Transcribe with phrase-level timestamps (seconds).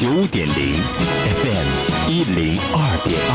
[0.00, 0.56] 九点零
[1.42, 3.32] FM 一零二点二，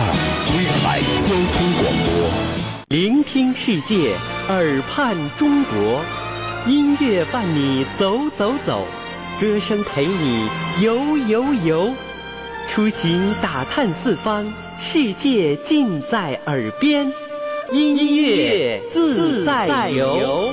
[0.57, 2.09] 威海交通广播，
[2.89, 4.15] 聆听世界，
[4.49, 6.03] 耳畔中国，
[6.65, 8.87] 音乐伴你走走走，
[9.39, 10.49] 歌声陪你
[10.81, 11.93] 游游游，
[12.67, 17.13] 出行打探四方，世界尽在耳边，
[17.71, 20.49] 音乐自在游。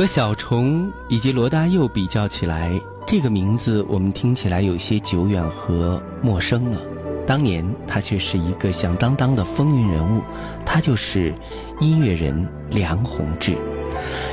[0.00, 2.72] 和小虫以及罗大佑比较起来，
[3.06, 6.80] 这个名字我们听起来有些久远和陌生了。
[7.26, 10.22] 当年他却是一个响当当的风云人物，
[10.64, 11.34] 他就是
[11.80, 13.54] 音乐人梁鸿志。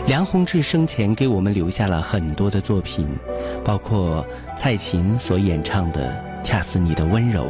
[0.05, 3.05] 梁鸿志生前给我们留下了很多的作品，
[3.61, 6.09] 包括蔡琴所演唱的
[6.45, 7.43] 《恰似你的温柔》，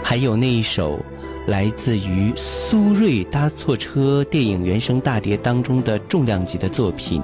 [0.00, 1.04] 还有那一首
[1.48, 7.20] 来自于苏芮搭错车电影原声大碟当中的重量级的作品。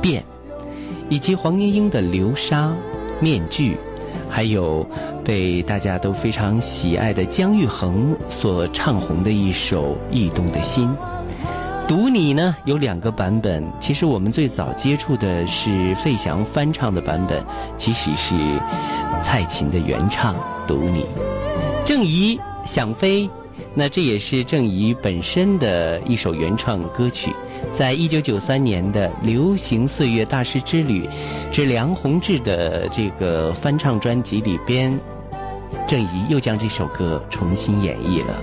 [0.00, 0.24] 变，
[1.08, 2.72] 以及黄莺莺的流沙、
[3.20, 3.76] 面具，
[4.28, 4.86] 还有
[5.24, 10.88] 被大家都非常喜爱的姜育恒所唱红的一首《驿动的心》。
[11.88, 17.44] 读你呢有两个版本，其实我们最早接触的是费翔翻唱的版本，
[17.76, 18.36] 其实是
[19.20, 20.34] 蔡琴的原唱
[20.68, 21.00] 《读你》。
[21.84, 23.28] 郑怡想飞，
[23.74, 27.34] 那这也是郑怡本身的一首原创歌曲。
[27.72, 31.06] 在一九九三年的《流行岁月大师之旅》
[31.54, 34.98] 之梁鸿志的这个翻唱专辑里边，
[35.86, 38.34] 郑怡又将这首歌重新演绎了。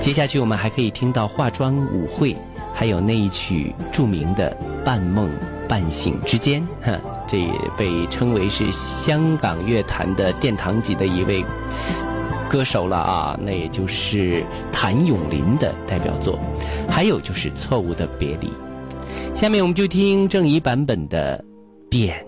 [0.00, 2.36] 接下去我们还可以听到化妆舞会，
[2.72, 4.50] 还有那一曲著名的
[4.84, 5.28] 《半梦
[5.68, 11.44] 半醒之间》，哈，这也被称为是香港乐坛的殿堂级的一位。
[12.48, 14.42] 歌手了啊，那也就是
[14.72, 16.38] 谭咏麟的代表作，
[16.88, 18.46] 还有就是《错误的别离》。
[19.34, 21.38] 下面我们就听郑怡版本的
[21.88, 22.18] 《变》。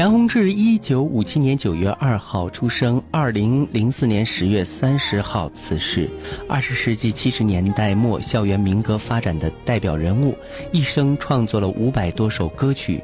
[0.00, 6.08] 梁鸿志一九五七年九月二号出生，二零零四年十月三十号辞世。
[6.48, 10.34] 二十世纪七十年代末校园民歌发展的代表人物，
[10.72, 12.98] 一生创作了五百多首歌曲。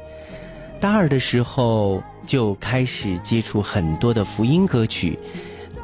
[0.79, 5.19] 大二的时候就开始接触很多的福音歌曲，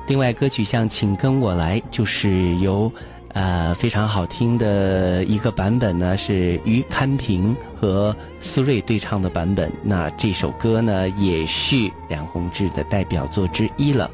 [0.08, 2.92] 另外歌曲像《请跟我来》就是由。
[3.34, 9.72] 呃，非常好听的一个版本呢，是于堪平和苏芮对唱的版本。
[9.82, 14.10] 那这首歌呢，也是梁鸿志的代表作之一了。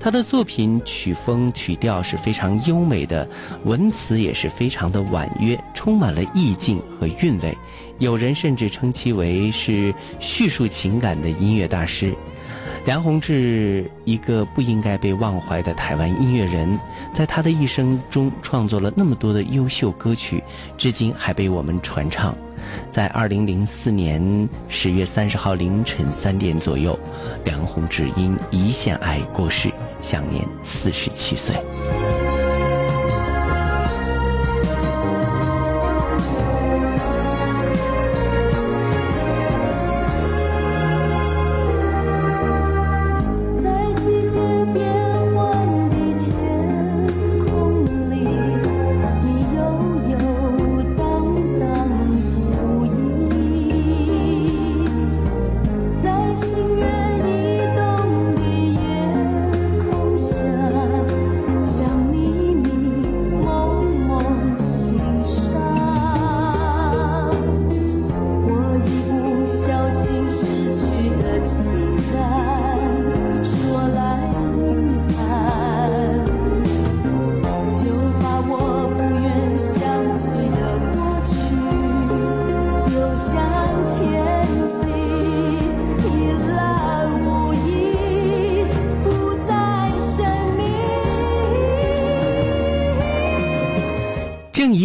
[0.00, 3.28] 他的作品曲风曲调是非常优美的，
[3.64, 7.56] 文词也是非常的婉约，充满了意境和韵味。
[7.98, 12.12] 有人甚至称其为是叙述情感的音乐大师。
[12.84, 16.78] 梁鸿志，一个不应该被忘怀的台湾音乐人，
[17.12, 20.42] 在他的一生中创作了那么多的优秀歌曲，
[20.78, 22.34] 至今还被我们传唱。
[22.90, 26.98] 在二零零四年十月三十号凌晨三点左右，
[27.44, 29.70] 梁鸿志因胰腺癌过世，
[30.00, 31.56] 享年四十七岁。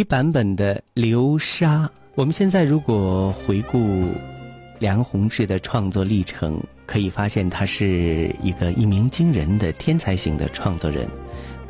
[0.03, 4.09] 版本的《流沙》，我们现在如果回顾
[4.79, 11.07] 梁鸿志的创作历程，可以发现他是一个一鸣惊人的天才型的创作人。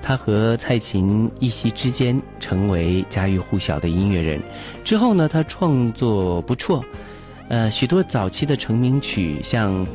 [0.01, 4.41] 他和蔡琴一夕之间成为家喻户晓的音乐人。
[4.83, 6.83] 之后呢，他创作不错，
[7.49, 9.85] 呃，许多早期的成名曲，像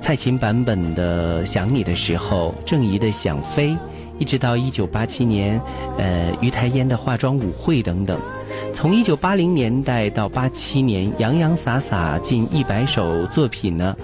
[0.00, 3.70] 蔡琴版本的《想你的时候》，郑怡的《想飞》。
[4.18, 5.60] 一直到一九八七年，
[5.98, 8.18] 呃，于台烟的化妆舞会等等，
[8.72, 13.96] 从一九八零年代到八七年，洋洋洒洒近一百首作品呢，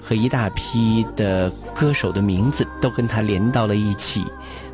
[0.00, 4.24] 和一大批的歌手的名字都跟他连到了一起：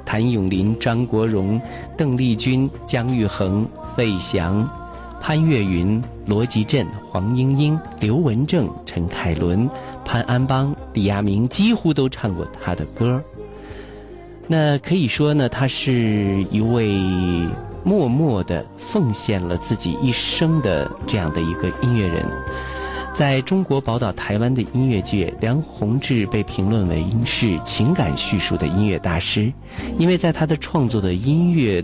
[0.04, 1.60] 谭咏麟、张国荣、
[1.96, 3.66] 邓丽君、姜育恒、
[3.96, 4.68] 费翔、
[5.20, 9.68] 潘越云、罗吉镇、黄莺莺、刘文正、陈凯伦、
[10.04, 13.20] 潘安邦、李亚明，几乎都唱过他的歌。
[14.46, 16.88] 那可以说呢，他是一位
[17.82, 22.24] 默默的奉献了自己一生的这样的一个音乐人。
[23.14, 29.52] 在中国宝岛台湾的音乐界，梁鸿志被评论为是情感叙述的音乐大师，
[29.98, 31.82] 因为在他的创作的音乐，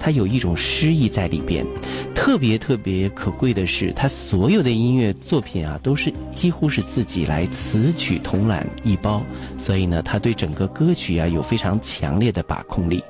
[0.00, 1.64] 他有一种诗意在里边。
[2.14, 9.22] 特别特别可贵的是，他所有的音乐作品啊，都是几乎是自己来词曲同揽一包，
[9.58, 13.02] 所以呢，他对整个歌曲啊有非常强烈的把控力。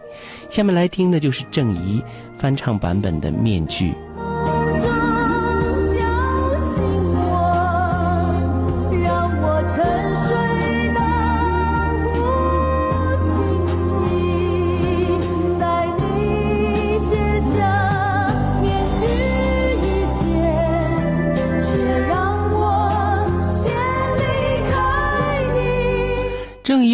[0.50, 2.02] 下面来听的就是郑怡
[2.37, 3.90] 翻唱版本的《面具》。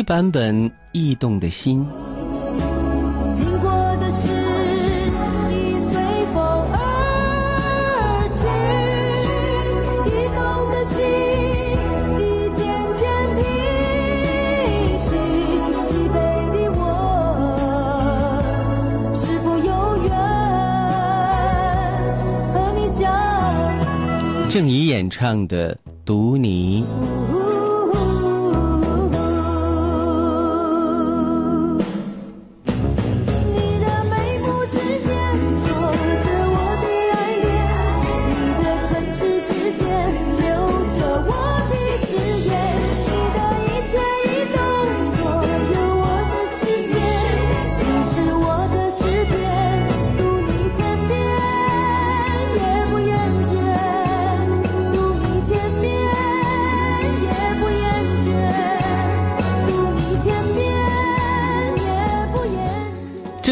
[0.02, 1.86] 版本异动的心。
[24.48, 25.72] 郑怡演唱的
[26.04, 26.84] 《读你》。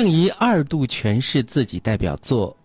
[0.08, 2.56] 郑怡二度诠释自己代表作，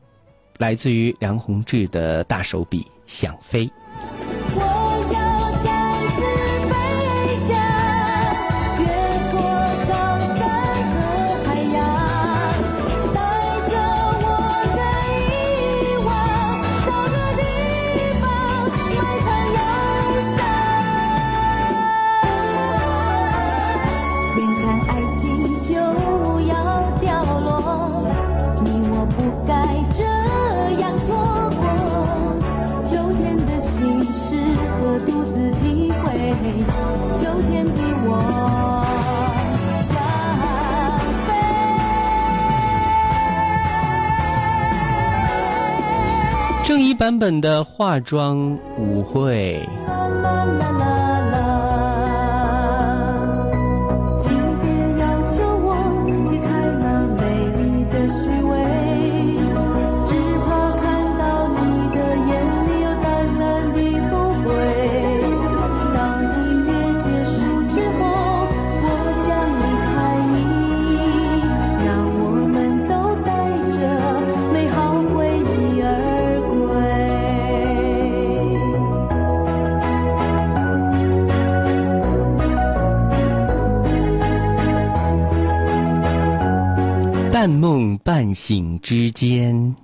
[0.60, 3.66] 来自于梁鸿志的大手笔《想飞》。
[46.74, 49.62] 正一版本的化妆舞会。
[87.44, 89.76] 半梦半醒之间。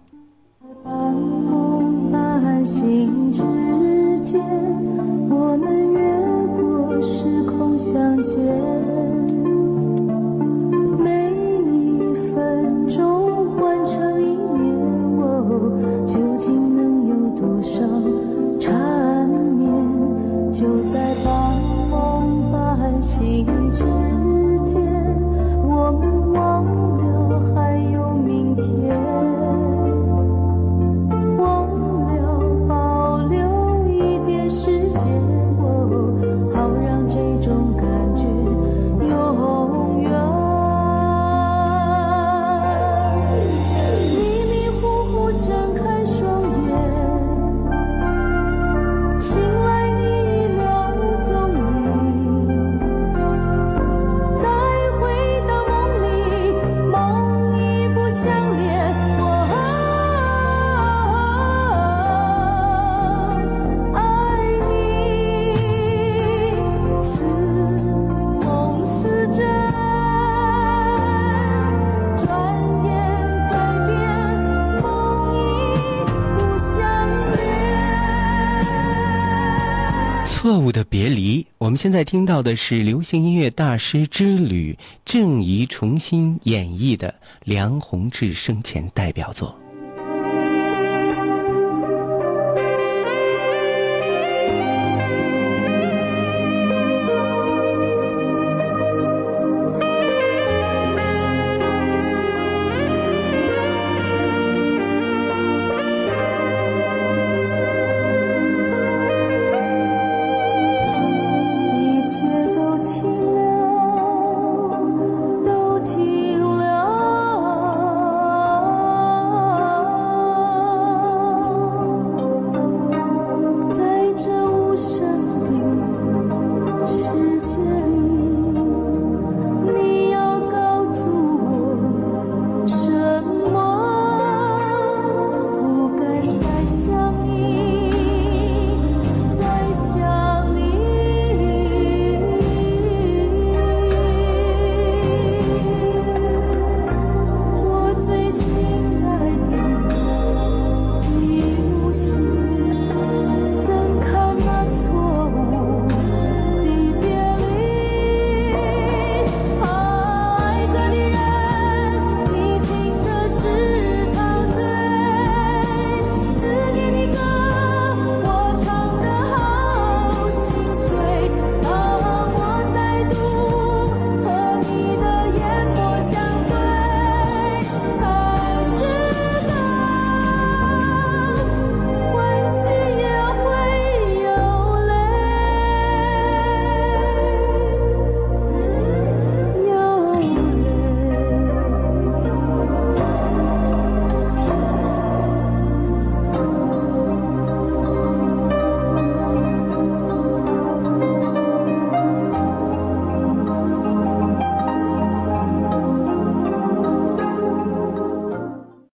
[80.49, 81.45] 错误的别离。
[81.59, 84.75] 我们现在听到的是流行音乐大师之旅
[85.05, 87.13] 郑怡重新演绎的
[87.43, 89.68] 梁鸿志生前代表作。